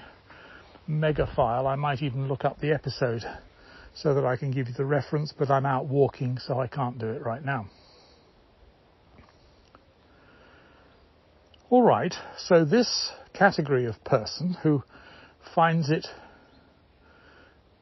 mega 0.88 1.28
file, 1.36 1.68
I 1.68 1.76
might 1.76 2.02
even 2.02 2.28
look 2.30 2.46
up 2.46 2.60
the 2.62 2.72
episode 2.72 3.24
so 3.94 4.14
that 4.14 4.26
I 4.26 4.38
can 4.38 4.52
give 4.52 4.68
you 4.68 4.74
the 4.74 4.86
reference, 4.86 5.34
but 5.38 5.50
I'm 5.50 5.66
out 5.66 5.88
walking, 5.88 6.38
so 6.38 6.60
I 6.60 6.68
can't 6.68 6.98
do 6.98 7.08
it 7.08 7.26
right 7.26 7.44
now. 7.44 7.68
All 11.70 11.82
right, 11.82 12.14
so 12.38 12.64
this 12.64 13.12
category 13.34 13.86
of 13.86 14.02
person 14.06 14.56
who 14.64 14.84
finds 15.54 15.90
it 15.90 16.08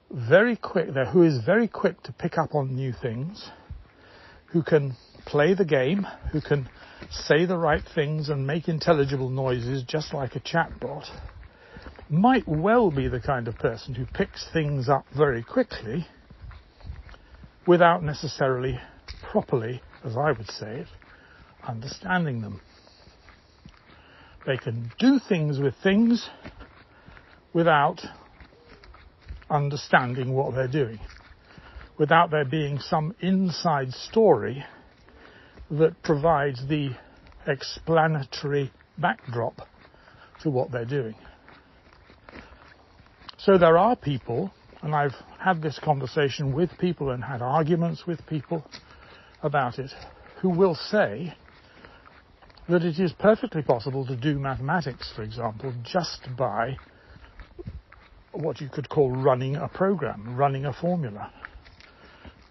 very 0.10 0.56
quick, 0.56 0.94
there 0.94 1.06
who 1.06 1.22
is 1.22 1.44
very 1.46 1.68
quick 1.68 2.02
to 2.04 2.12
pick 2.12 2.40
up 2.40 2.56
on 2.56 2.76
new 2.76 2.92
things, 2.92 3.52
who 4.48 4.64
can 4.64 4.96
play 5.26 5.54
the 5.54 5.66
game, 5.66 6.08
who 6.32 6.42
can 6.42 6.70
say 7.10 7.46
the 7.46 7.58
right 7.58 7.84
things 7.94 8.30
and 8.30 8.48
make 8.48 8.68
intelligible 8.68 9.30
noises 9.30 9.84
just 9.88 10.14
like 10.14 10.36
a 10.36 10.40
chatbot, 10.40 11.06
might 12.10 12.48
well 12.48 12.92
be 12.92 13.08
the 13.08 13.20
kind 13.20 13.48
of 13.48 13.58
person 13.58 13.96
who 13.96 14.06
picks 14.06 14.48
things 14.54 14.88
up 14.90 15.06
very 15.16 15.44
quickly 15.44 16.06
without 17.66 18.04
necessarily 18.04 18.80
properly, 19.32 19.82
as 20.04 20.16
I 20.16 20.32
would 20.32 20.50
say 20.52 20.82
it, 20.82 20.88
understanding 21.68 22.42
them. 22.42 22.62
They 24.46 24.58
can 24.58 24.92
do 25.00 25.20
things 25.28 25.60
with 25.60 25.74
things 25.82 26.30
without 27.54 28.02
understanding 29.50 30.34
what 30.34 30.54
they're 30.54 30.68
doing, 30.68 31.00
without 31.98 32.30
there 32.30 32.46
being 32.46 32.80
some 32.80 33.16
inside 33.20 33.92
story 33.94 34.64
that 35.72 36.02
provides 36.04 36.68
the 36.68 36.92
explanatory 37.48 38.72
backdrop 38.98 39.68
to 40.42 40.50
what 40.50 40.72
they're 40.72 40.86
doing. 40.86 41.16
So 43.38 43.58
there 43.58 43.78
are 43.78 43.96
people, 43.96 44.52
and 44.82 44.96
I've 44.96 45.16
had 45.40 45.62
this 45.62 45.80
conversation 45.80 46.54
with 46.54 46.70
people 46.80 47.12
and 47.12 47.24
had 47.24 47.42
arguments 47.42 48.06
with 48.08 48.26
people 48.28 48.66
about 49.42 49.78
it, 49.80 49.92
who 50.42 50.50
will 50.50 50.76
say, 50.76 51.36
that 52.68 52.84
it 52.84 53.00
is 53.00 53.14
perfectly 53.14 53.62
possible 53.62 54.06
to 54.08 54.16
do 54.16 54.40
mathematics, 54.40 55.12
for 55.16 55.22
example, 55.22 55.74
just 55.84 56.28
by 56.36 56.78
what 58.32 58.60
you 58.60 58.70
could 58.70 58.90
call 58.90 59.12
running 59.12 59.56
a 59.56 59.68
program, 59.68 60.36
running 60.36 60.66
a 60.66 60.74
formula, 60.74 61.32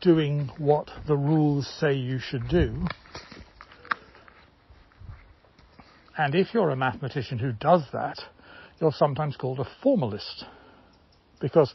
doing 0.05 0.51
what 0.59 0.91
the 1.09 1.17
rules 1.17 1.67
say 1.81 1.95
you 1.95 2.19
should 2.21 2.47
do. 2.49 2.87
And 6.17 6.35
if 6.35 6.55
you're 6.55 6.71
a 6.71 6.77
mathematician 6.77 7.39
who 7.39 7.53
does 7.53 7.83
that, 7.93 8.21
you're 8.81 8.93
sometimes 8.93 9.37
called 9.37 9.59
a 9.59 9.69
formalist 9.83 10.45
because 11.41 11.75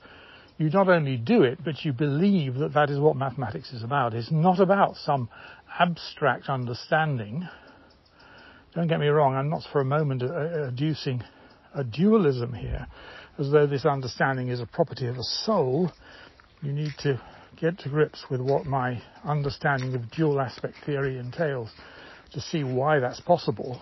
you 0.57 0.69
not 0.69 0.88
only 0.88 1.17
do 1.17 1.43
it, 1.43 1.59
but 1.63 1.83
you 1.83 1.91
believe 1.91 2.55
that 2.55 2.74
that 2.74 2.89
is 2.89 3.00
what 3.00 3.17
mathematics 3.17 3.74
is 3.74 3.83
about. 3.83 4.13
It's 4.13 4.31
not 4.31 4.59
about 4.59 4.95
some 4.95 5.29
abstract 5.77 6.48
understanding 6.48 7.48
don't 8.75 8.88
get 8.88 9.00
me 9.00 9.07
wrong, 9.07 9.36
I'm 9.36 9.50
not 9.50 9.63
for 9.71 9.81
a 9.81 9.86
moment 9.86 10.21
uh, 10.21 10.27
uh, 10.27 10.71
adducing 10.71 11.24
a 11.74 11.83
dualism 11.83 12.53
here, 12.53 12.88
as 13.39 13.51
though 13.51 13.65
this 13.65 13.86
understanding 13.86 14.50
is 14.50 14.59
a 14.59 14.65
property 14.67 15.07
of 15.07 15.17
a 15.17 15.24
soul. 15.24 15.91
You 16.62 16.71
need 16.71 16.91
to 17.00 17.19
get 17.56 17.79
to 17.79 17.89
grips 17.89 18.25
with 18.29 18.41
what 18.41 18.65
my 18.65 19.01
understanding 19.24 19.96
of 19.96 20.12
dual 20.12 20.39
aspect 20.39 20.75
theory 20.86 21.18
entails 21.18 21.70
to 22.34 22.41
see 22.41 22.63
why 22.63 23.00
that's 23.00 23.20
possible 23.20 23.82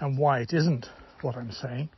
and 0.00 0.18
why 0.18 0.40
it 0.40 0.52
isn't 0.52 0.86
what 1.22 1.36
I'm 1.36 1.52
saying. 1.52 1.88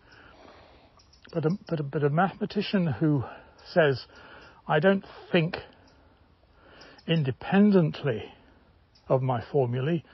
But 1.33 1.45
a, 1.45 1.51
but 1.69 1.81
a, 1.81 1.83
but 1.83 2.05
a 2.05 2.11
mathematician 2.11 2.87
who 2.87 3.25
says, 3.73 4.05
I 4.67 4.81
don't 4.81 5.05
think 5.33 5.57
independently 7.07 8.25
of 9.09 9.23
my 9.23 9.43
formulae, 9.51 10.05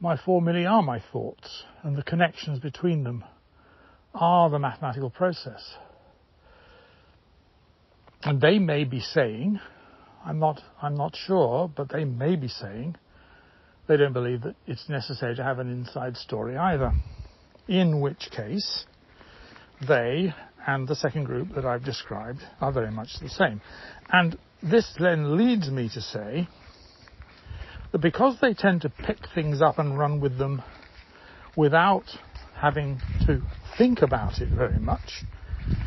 my 0.00 0.16
formulae 0.16 0.64
are 0.64 0.82
my 0.82 1.02
thoughts, 1.12 1.64
and 1.82 1.96
the 1.96 2.02
connections 2.02 2.60
between 2.60 3.02
them 3.02 3.24
are 4.14 4.48
the 4.48 4.58
mathematical 4.58 5.10
process. 5.10 5.74
And 8.22 8.40
they 8.40 8.58
may 8.58 8.84
be 8.84 9.00
saying, 9.00 9.60
I'm 10.28 10.38
not, 10.38 10.60
I'm 10.82 10.94
not 10.94 11.16
sure, 11.16 11.72
but 11.74 11.88
they 11.90 12.04
may 12.04 12.36
be 12.36 12.48
saying, 12.48 12.96
they 13.86 13.96
don't 13.96 14.12
believe 14.12 14.42
that 14.42 14.56
it's 14.66 14.86
necessary 14.86 15.34
to 15.34 15.42
have 15.42 15.58
an 15.58 15.70
inside 15.70 16.18
story 16.18 16.54
either. 16.54 16.92
In 17.66 18.02
which 18.02 18.28
case, 18.30 18.84
they 19.88 20.34
and 20.66 20.86
the 20.86 20.94
second 20.94 21.24
group 21.24 21.54
that 21.54 21.64
I've 21.64 21.82
described 21.82 22.40
are 22.60 22.70
very 22.70 22.90
much 22.90 23.08
the 23.22 23.30
same. 23.30 23.62
And 24.10 24.36
this 24.62 24.94
then 25.00 25.38
leads 25.38 25.70
me 25.70 25.88
to 25.94 26.00
say 26.02 26.46
that 27.92 27.98
because 27.98 28.36
they 28.42 28.52
tend 28.52 28.82
to 28.82 28.90
pick 28.90 29.16
things 29.34 29.62
up 29.62 29.78
and 29.78 29.98
run 29.98 30.20
with 30.20 30.36
them 30.36 30.62
without 31.56 32.04
having 32.54 33.00
to 33.24 33.42
think 33.78 34.02
about 34.02 34.42
it 34.42 34.50
very 34.50 34.78
much, 34.78 35.24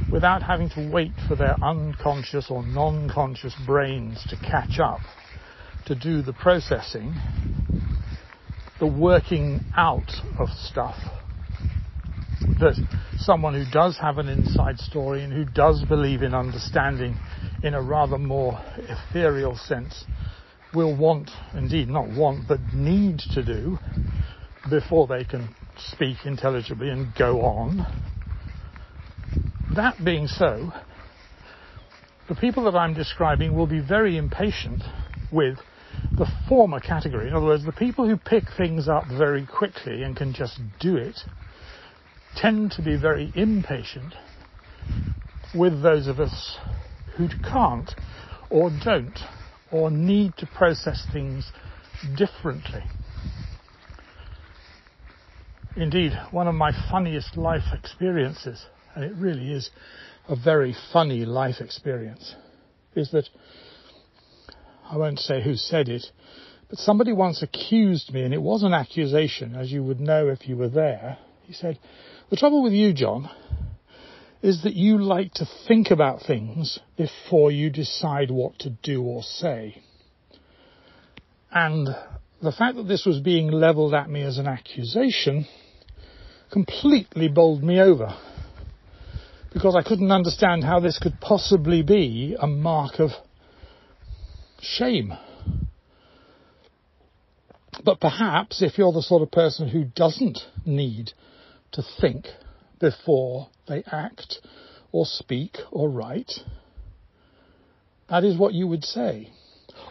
without 0.10 0.44
having 0.44 0.70
to 0.70 0.82
wait 0.92 1.14
for 1.28 1.36
their 1.36 1.64
unconscious 1.64 2.48
or 2.50 2.64
non-conscious 2.64 3.56
brains 3.66 4.24
to 4.30 4.38
catch 4.38 4.80
up 4.80 5.02
to 5.86 5.96
do 5.96 6.22
the 6.22 6.34
processing, 6.34 7.16
the 8.80 8.88
working 8.88 9.62
out 9.76 10.12
of 10.38 10.50
stuff 10.50 10.96
that 12.60 12.76
someone 13.18 13.54
who 13.54 13.66
does 13.72 13.98
have 14.00 14.18
an 14.18 14.28
inside 14.28 14.78
story 14.80 15.24
and 15.24 15.32
who 15.32 15.46
does 15.46 15.84
believe 15.88 16.22
in 16.22 16.34
understanding 16.34 17.18
in 17.64 17.74
a 17.74 17.82
rather 17.82 18.18
more 18.18 18.60
ethereal 18.78 19.56
sense 19.56 20.06
will 20.74 20.96
want, 20.96 21.30
indeed 21.54 21.90
not 21.90 22.08
want, 22.08 22.48
but 22.48 22.60
need 22.74 23.20
to 23.34 23.44
do 23.44 23.78
before 24.70 25.08
they 25.08 25.24
can 25.24 25.54
speak 25.94 26.18
intelligibly 26.26 26.90
and 26.90 27.14
go 27.16 27.42
on. 27.42 27.86
That 29.76 30.04
being 30.04 30.28
so, 30.28 30.74
the 32.28 32.36
people 32.36 32.66
that 32.66 32.76
I'm 32.76 32.94
describing 32.94 33.56
will 33.56 33.68
be 33.68 33.80
very 33.80 34.18
impatient 34.18 34.84
with 35.32 35.58
the 36.18 36.28
former 36.50 36.80
category. 36.80 37.30
In 37.30 37.34
other 37.34 37.46
words, 37.46 37.64
the 37.64 37.72
people 37.72 38.08
who 38.08 38.18
pick 38.18 38.44
things 38.58 38.90
up 38.90 39.06
very 39.08 39.46
quickly 39.46 40.04
and 40.04 40.16
can 40.16 40.34
just 40.34 40.60
do 40.80 40.98
it 40.98 41.18
tend 42.36 42.72
to 42.72 42.82
be 42.82 42.98
very 42.98 43.32
impatient 43.34 44.14
with 45.56 45.82
those 45.82 46.08
of 46.08 46.20
us 46.20 46.58
who 47.18 47.30
can't 47.44 47.92
or 48.50 48.70
don't 48.84 49.20
or 49.72 49.90
need 49.90 50.36
to 50.38 50.48
process 50.48 51.06
things 51.14 51.50
differently. 52.18 52.84
Indeed, 55.78 56.12
one 56.32 56.50
of 56.50 56.56
my 56.56 56.72
funniest 56.90 57.38
life 57.38 57.74
experiences, 57.74 58.66
and 58.96 59.04
it 59.04 59.14
really 59.16 59.52
is 59.52 59.70
a 60.28 60.36
very 60.36 60.76
funny 60.94 61.26
life 61.26 61.60
experience, 61.60 62.36
is 62.96 63.12
that 63.12 63.28
I 64.90 64.98
won't 64.98 65.20
say 65.20 65.42
who 65.42 65.56
said 65.56 65.90
it, 65.90 66.06
but 66.70 66.80
somebody 66.80 67.12
once 67.12 67.42
accused 67.42 68.14
me, 68.14 68.24
and 68.24 68.34
it 68.34 68.42
was 68.42 68.64
an 68.64 68.74
accusation, 68.74 69.56
as 69.56 69.72
you 69.72 69.84
would 69.84 70.00
know 70.00 70.28
if 70.28 70.48
you 70.48 70.58
were 70.58 70.70
there. 70.70 71.18
He 71.44 71.54
said, 71.54 71.80
The 72.30 72.38
trouble 72.38 72.64
with 72.64 72.74
you, 72.74 72.94
John, 72.94 73.30
is 74.42 74.64
that 74.64 74.74
you 74.74 74.98
like 74.98 75.34
to 75.36 75.46
think 75.68 75.92
about 75.92 76.22
things 76.26 76.80
before 76.98 77.52
you 77.52 77.70
decide 77.70 78.32
what 78.32 78.58
to 78.60 78.70
do 78.70 79.04
or 79.04 79.22
say. 79.22 79.82
And 81.52 81.90
the 82.42 82.52
fact 82.52 82.78
that 82.78 82.88
this 82.88 83.06
was 83.06 83.20
being 83.20 83.52
levelled 83.52 83.94
at 83.94 84.10
me 84.10 84.24
as 84.24 84.38
an 84.38 84.48
accusation 84.48 85.46
completely 86.52 87.28
bowled 87.28 87.64
me 87.64 87.80
over. 87.80 88.18
Because 89.52 89.76
I 89.76 89.84
couldn't 89.84 90.12
understand 90.12 90.64
how 90.64 90.80
this 90.80 90.98
could 90.98 91.20
possibly 91.20 91.82
be 91.82 92.36
a 92.40 92.48
mark 92.48 93.00
of 93.00 93.12
shame. 94.62 95.14
But 97.84 98.00
perhaps 98.00 98.62
if 98.62 98.78
you're 98.78 98.94
the 98.94 99.02
sort 99.02 99.22
of 99.22 99.32
person 99.32 99.68
who 99.68 99.84
doesn't 99.84 100.40
need 100.66 101.12
to 101.74 101.84
think 102.00 102.28
before 102.80 103.48
they 103.68 103.84
act 103.92 104.40
or 104.92 105.06
speak 105.06 105.58
or 105.72 105.90
write. 105.90 106.32
That 108.10 108.24
is 108.24 108.38
what 108.38 108.54
you 108.54 108.68
would 108.68 108.84
say. 108.84 109.32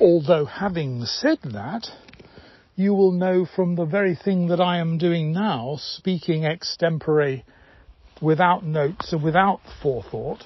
Although 0.01 0.45
having 0.45 1.05
said 1.05 1.39
that, 1.43 1.87
you 2.77 2.95
will 2.95 3.13
know 3.13 3.47
from 3.47 3.77
the 3.77 3.85
very 3.85 4.15
thing 4.15 4.49
that 4.49 4.61
I 4.61 4.79
am 4.79 4.99
doing 4.99 5.33
now, 5.33 5.77
speaking 5.79 6.43
extempore 6.43 7.43
without 8.21 8.65
notes 8.65 9.13
and 9.13 9.23
without 9.23 9.61
forethought, 9.83 10.45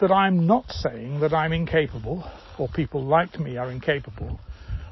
that 0.00 0.10
I'm 0.10 0.46
not 0.46 0.70
saying 0.70 1.20
that 1.20 1.32
I'm 1.32 1.52
incapable, 1.52 2.28
or 2.58 2.68
people 2.68 3.04
like 3.04 3.38
me 3.38 3.56
are 3.56 3.70
incapable, 3.70 4.38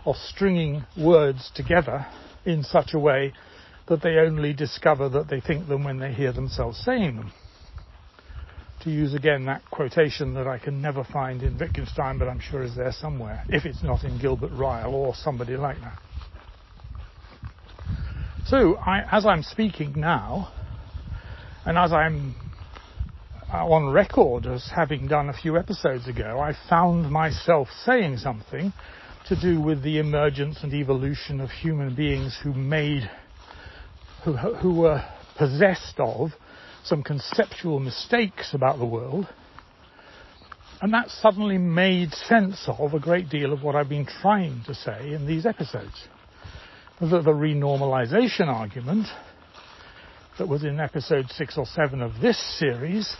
of 0.05 0.17
stringing 0.17 0.85
words 0.99 1.51
together 1.55 2.07
in 2.45 2.63
such 2.63 2.95
a 2.95 2.99
way 2.99 3.33
that 3.89 4.03
they 4.03 4.17
only 4.17 4.53
discover 4.53 5.09
that 5.09 5.29
they 5.29 5.41
think 5.41 5.69
them 5.69 5.85
when 5.85 5.99
they 5.99 6.13
hear 6.13 6.33
themselves 6.33 6.79
saying 6.85 7.17
them. 7.17 7.33
To 8.85 8.91
use 8.91 9.15
again 9.15 9.45
that 9.47 9.63
quotation 9.71 10.35
that 10.35 10.49
I 10.49 10.59
can 10.59 10.83
never 10.83 11.05
find 11.05 11.43
in 11.43 11.59
Wittgenstein, 11.59 12.19
but 12.19 12.29
I'm 12.29 12.41
sure 12.41 12.63
is 12.63 12.75
there 12.75 12.93
somewhere, 12.93 13.45
if 13.49 13.65
it's 13.65 13.83
not 13.83 14.03
in 14.03 14.19
Gilbert 14.19 14.53
Ryle 14.53 14.95
or 14.95 15.15
somebody 15.15 15.57
like 15.57 15.79
that. 15.81 15.99
So, 18.47 18.75
I, 18.77 19.03
as 19.11 19.25
I'm 19.25 19.43
speaking 19.43 19.95
now, 19.97 20.53
and 21.65 21.79
as 21.79 21.93
I'm 21.93 22.35
uh, 23.53 23.65
on 23.67 23.91
record 23.91 24.47
as 24.47 24.69
having 24.75 25.07
done 25.07 25.29
a 25.29 25.33
few 25.33 25.57
episodes 25.57 26.09
ago, 26.09 26.41
I 26.41 26.55
found 26.69 27.11
myself 27.11 27.69
saying 27.85 28.17
something 28.19 28.73
to 29.29 29.41
do 29.41 29.61
with 29.61 29.83
the 29.85 29.99
emergence 29.99 30.59
and 30.63 30.75
evolution 30.75 31.41
of 31.41 31.51
human 31.51 31.95
beings 31.95 32.37
who 32.43 32.53
made 32.53 33.09
who, 34.25 34.33
who 34.33 34.75
were 34.75 35.05
possessed 35.37 35.95
of 35.99 36.31
some 36.85 37.05
conceptual 37.05 37.79
mistakes 37.79 38.55
about 38.55 38.79
the 38.79 38.87
world. 38.87 39.29
And 40.81 40.93
that 40.93 41.11
suddenly 41.11 41.59
made 41.59 42.13
sense 42.13 42.65
of 42.67 42.93
a 42.93 42.99
great 42.99 43.29
deal 43.29 43.53
of 43.53 43.63
what 43.63 43.77
I've 43.77 43.89
been 43.89 44.07
trying 44.21 44.63
to 44.67 44.75
say 44.75 45.13
in 45.13 45.27
these 45.27 45.47
episodes. 45.47 46.09
The, 47.01 47.23
the 47.23 47.31
renormalization 47.31 48.49
argument 48.49 49.07
that 50.39 50.49
was 50.49 50.65
in 50.65 50.81
episode 50.81 51.27
six 51.31 51.59
or 51.59 51.67
seven 51.67 52.01
of 52.01 52.21
this 52.21 52.59
series 52.59 53.17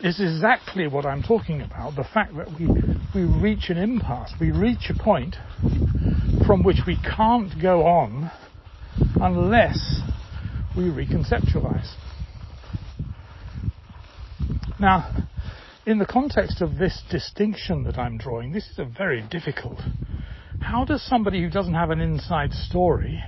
is 0.00 0.20
exactly 0.20 0.86
what 0.86 1.06
I'm 1.06 1.22
talking 1.22 1.60
about. 1.60 1.94
The 1.96 2.04
fact 2.04 2.34
that 2.36 2.48
we, 2.58 2.68
we 3.14 3.40
reach 3.40 3.70
an 3.70 3.78
impasse, 3.78 4.32
we 4.40 4.50
reach 4.50 4.90
a 4.90 5.02
point 5.02 5.36
from 6.46 6.62
which 6.62 6.80
we 6.86 6.96
can't 6.96 7.50
go 7.60 7.82
on 7.82 8.30
unless 9.20 10.00
we 10.76 10.84
reconceptualize. 10.84 11.94
Now, 14.78 15.26
in 15.86 15.98
the 15.98 16.06
context 16.06 16.62
of 16.62 16.76
this 16.76 17.02
distinction 17.10 17.84
that 17.84 17.98
I'm 17.98 18.16
drawing, 18.16 18.52
this 18.52 18.68
is 18.68 18.78
a 18.78 18.84
very 18.84 19.22
difficult. 19.30 19.80
How 20.60 20.84
does 20.84 21.02
somebody 21.02 21.42
who 21.42 21.50
doesn't 21.50 21.74
have 21.74 21.90
an 21.90 22.00
inside 22.00 22.52
story 22.52 23.22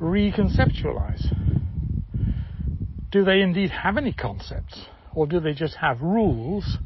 reconceptualize? 0.00 1.47
Do 3.10 3.24
they 3.24 3.40
indeed 3.40 3.70
have 3.70 3.96
any 3.96 4.12
concepts? 4.12 4.86
Or 5.14 5.26
do 5.26 5.40
they 5.40 5.54
just 5.54 5.76
have 5.76 6.02
rules 6.02 6.78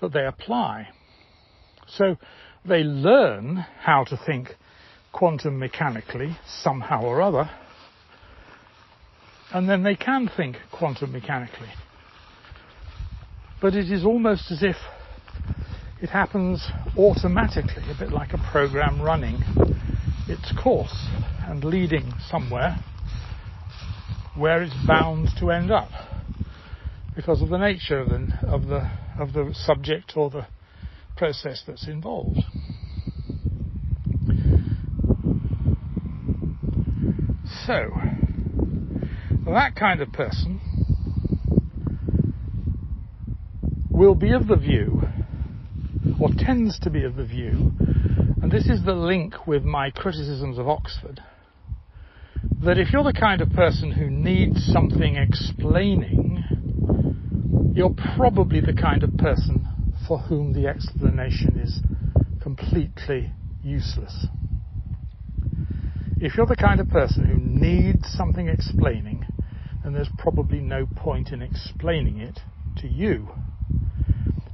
that 0.00 0.12
they 0.12 0.26
apply? 0.26 0.88
So 1.86 2.16
they 2.64 2.82
learn 2.82 3.64
how 3.80 4.04
to 4.04 4.16
think 4.16 4.48
quantum 5.12 5.58
mechanically 5.58 6.36
somehow 6.46 7.02
or 7.02 7.20
other, 7.20 7.50
and 9.52 9.68
then 9.68 9.82
they 9.82 9.94
can 9.94 10.30
think 10.34 10.56
quantum 10.72 11.12
mechanically. 11.12 11.68
But 13.60 13.74
it 13.74 13.92
is 13.92 14.04
almost 14.04 14.50
as 14.50 14.62
if 14.62 14.76
it 16.00 16.08
happens 16.08 16.66
automatically, 16.96 17.84
a 17.90 17.98
bit 17.98 18.12
like 18.12 18.32
a 18.32 18.38
program 18.50 19.00
running 19.00 19.42
its 20.28 20.50
course 20.52 21.08
and 21.46 21.62
leading 21.62 22.12
somewhere 22.28 22.78
where 24.36 24.62
it's 24.62 24.74
bound 24.86 25.28
to 25.38 25.50
end 25.50 25.70
up 25.70 25.90
because 27.14 27.42
of 27.42 27.50
the 27.50 27.58
nature 27.58 27.98
of 27.98 28.08
the, 28.08 28.38
of 28.46 28.66
the, 28.66 28.90
of 29.18 29.32
the 29.32 29.54
subject 29.54 30.12
or 30.16 30.30
the 30.30 30.46
process 31.16 31.62
that's 31.66 31.86
involved. 31.86 32.40
So, 37.66 37.90
that 39.46 39.76
kind 39.76 40.00
of 40.00 40.10
person 40.12 40.60
will 43.90 44.14
be 44.14 44.32
of 44.32 44.48
the 44.48 44.56
view, 44.56 45.02
or 46.20 46.30
tends 46.36 46.78
to 46.80 46.90
be 46.90 47.04
of 47.04 47.14
the 47.16 47.24
view, 47.24 47.72
and 48.42 48.50
this 48.50 48.66
is 48.66 48.84
the 48.84 48.94
link 48.94 49.46
with 49.46 49.62
my 49.62 49.90
criticisms 49.90 50.58
of 50.58 50.66
Oxford, 50.66 51.20
that 52.64 52.78
if 52.78 52.92
you're 52.92 53.02
the 53.02 53.12
kind 53.12 53.40
of 53.40 53.50
person 53.50 53.90
who 53.90 54.08
needs 54.08 54.64
something 54.72 55.16
explaining, 55.16 56.44
you're 57.74 57.94
probably 58.16 58.60
the 58.60 58.72
kind 58.72 59.02
of 59.02 59.16
person 59.16 59.66
for 60.06 60.18
whom 60.18 60.52
the 60.52 60.68
explanation 60.68 61.58
is 61.58 61.80
completely 62.40 63.32
useless. 63.64 64.26
If 66.20 66.36
you're 66.36 66.46
the 66.46 66.54
kind 66.54 66.78
of 66.78 66.88
person 66.88 67.24
who 67.24 67.36
needs 67.36 68.08
something 68.12 68.46
explaining, 68.46 69.24
then 69.82 69.92
there's 69.92 70.10
probably 70.16 70.60
no 70.60 70.86
point 70.86 71.32
in 71.32 71.42
explaining 71.42 72.18
it 72.18 72.38
to 72.76 72.86
you. 72.86 73.28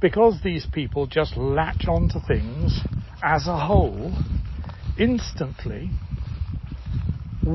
Because 0.01 0.39
these 0.43 0.65
people 0.73 1.05
just 1.05 1.37
latch 1.37 1.85
onto 1.87 2.19
things 2.27 2.79
as 3.21 3.45
a 3.47 3.57
whole 3.67 4.15
instantly 4.97 5.91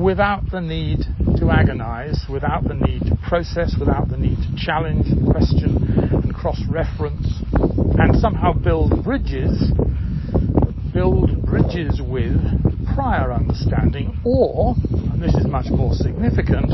without 0.01 0.49
the 0.51 0.59
need 0.59 0.99
to 1.37 1.49
agonize, 1.49 2.25
without 2.29 2.63
the 2.63 2.73
need 2.73 3.01
to 3.05 3.17
process, 3.27 3.75
without 3.79 4.09
the 4.09 4.17
need 4.17 4.37
to 4.37 4.55
challenge, 4.57 5.07
question, 5.31 5.77
and 6.11 6.33
cross-reference, 6.33 7.41
and 7.97 8.15
somehow 8.19 8.51
build 8.51 9.03
bridges, 9.03 9.71
build 10.93 11.45
bridges 11.45 12.01
with 12.03 12.35
prior 12.93 13.31
understanding, 13.31 14.19
or 14.25 14.75
and 15.11 15.21
this 15.21 15.35
is 15.35 15.47
much 15.47 15.67
more 15.69 15.93
significant, 15.93 16.71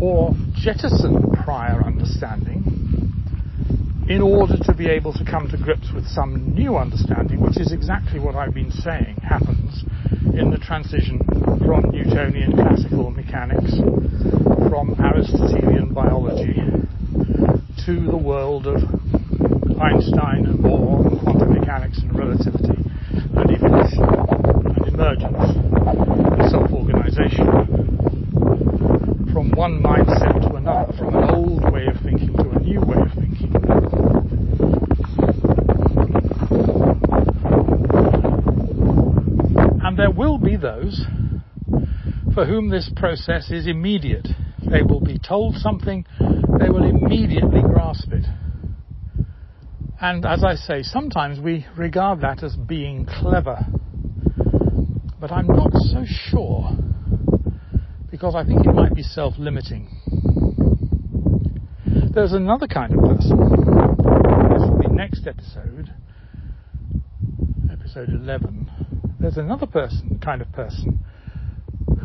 or 0.00 0.32
jettison 0.54 1.32
prior 1.44 1.82
understanding 1.84 2.62
in 4.08 4.22
order 4.22 4.56
to 4.62 4.72
be 4.72 4.86
able 4.88 5.12
to 5.12 5.24
come 5.24 5.48
to 5.48 5.56
grips 5.56 5.90
with 5.92 6.06
some 6.06 6.54
new 6.54 6.76
understanding, 6.76 7.40
which 7.40 7.58
is 7.58 7.72
exactly 7.72 8.20
what 8.20 8.34
I've 8.34 8.54
been 8.54 8.70
saying 8.70 9.16
happens 9.16 9.84
in 10.34 10.50
the 10.50 10.58
transition 10.58 11.20
from 11.64 11.90
Newtonian 11.90 12.52
classical 12.52 13.10
mechanics, 13.10 13.76
from 14.68 14.96
Aristotelian 14.98 15.92
biology, 15.92 16.54
to 17.84 18.06
the 18.06 18.16
world 18.16 18.66
of 18.66 18.82
Einstein 19.80 20.46
and 20.46 20.58
Bohr, 20.58 21.20
quantum 21.22 21.52
mechanics 21.58 21.98
and 21.98 22.14
relativity, 22.18 22.78
and 23.36 23.50
evolution 23.50 24.04
and 24.74 24.88
emergence 24.88 26.50
self-organization. 26.50 27.46
From 29.32 29.50
one 29.52 29.82
mindset 29.82 30.40
to 30.48 30.54
another, 30.56 30.92
from 30.96 31.14
an 31.14 31.24
old 31.30 31.72
way 31.72 31.86
of 31.86 32.00
thinking 32.02 32.32
to 32.36 32.50
a 32.50 32.58
new 32.60 32.80
way 32.80 32.96
of 32.98 33.12
thinking. 33.12 33.52
And 39.84 39.96
there 39.96 40.10
will 40.10 40.38
be 40.38 40.56
those 40.76 41.04
for 42.34 42.44
whom 42.44 42.68
this 42.68 42.90
process 42.96 43.50
is 43.50 43.66
immediate. 43.66 44.28
They 44.70 44.82
will 44.82 45.00
be 45.00 45.18
told 45.18 45.54
something, 45.56 46.04
they 46.20 46.68
will 46.68 46.84
immediately 46.84 47.62
grasp 47.62 48.12
it. 48.12 48.26
And 50.00 50.26
as 50.26 50.44
I 50.44 50.54
say, 50.54 50.82
sometimes 50.82 51.40
we 51.40 51.66
regard 51.76 52.20
that 52.20 52.42
as 52.42 52.54
being 52.56 53.06
clever. 53.06 53.58
But 55.18 55.32
I'm 55.32 55.46
not 55.46 55.72
so 55.72 56.04
sure, 56.04 56.70
because 58.10 58.34
I 58.34 58.44
think 58.44 58.66
it 58.66 58.74
might 58.74 58.94
be 58.94 59.02
self 59.02 59.34
limiting. 59.38 59.88
There's 62.12 62.32
another 62.32 62.66
kind 62.66 62.92
of 62.92 63.00
person. 63.00 63.38
This 63.38 64.68
will 64.68 64.78
be 64.78 64.88
next 64.88 65.26
episode, 65.26 65.90
episode 67.70 68.10
11. 68.10 68.95
There's 69.26 69.38
another 69.38 69.66
person, 69.66 70.20
kind 70.22 70.40
of 70.40 70.52
person, 70.52 71.04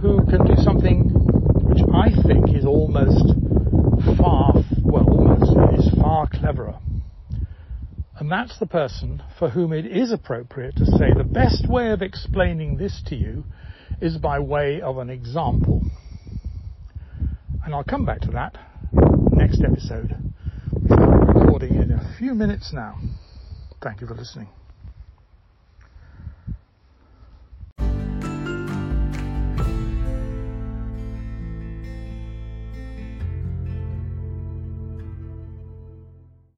who 0.02 0.26
can 0.26 0.44
do 0.44 0.56
something 0.64 1.02
which 1.70 1.84
I 1.94 2.10
think 2.24 2.58
is 2.58 2.66
almost 2.66 3.36
far, 4.18 4.56
well, 4.82 5.08
almost, 5.08 5.78
is 5.78 5.88
far 6.02 6.28
cleverer. 6.28 6.80
And 8.16 8.32
that's 8.32 8.58
the 8.58 8.66
person 8.66 9.22
for 9.38 9.52
whom 9.52 9.72
it 9.72 9.86
is 9.86 10.12
appropriate 10.12 10.78
to 10.78 10.86
say 10.88 11.14
the 11.16 11.24
best 11.24 11.70
way 11.70 11.92
of 11.92 12.02
explaining 12.02 12.78
this 12.78 13.04
to 13.06 13.16
you 13.16 13.44
is 14.02 14.18
by 14.18 14.40
way 14.40 14.82
of 14.82 14.98
an 14.98 15.12
example. 15.12 15.84
And 17.64 17.76
I'll 17.76 17.84
come 17.84 18.04
back 18.04 18.22
to 18.22 18.32
that 18.32 18.58
next 19.32 19.62
episode. 19.64 20.18
We've 20.74 20.90
recording 20.90 21.76
in 21.76 21.92
a 21.92 22.16
few 22.18 22.34
minutes 22.34 22.74
now. 22.74 22.98
Thank 23.80 24.02
you 24.02 24.08
for 24.08 24.16
listening. 24.16 24.48